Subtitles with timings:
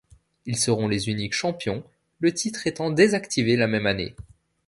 [0.47, 1.83] Ils seront les uniques champions,
[2.21, 4.15] le titre étant désactivé la même année.